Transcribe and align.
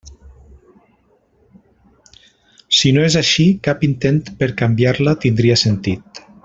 Si 2.79 2.95
no 2.95 3.05
és 3.11 3.21
així, 3.23 3.49
cap 3.71 3.87
intent 3.91 4.21
per 4.43 4.53
canviar-la 4.63 5.19
tindria 5.27 5.65
sentit. 5.67 6.25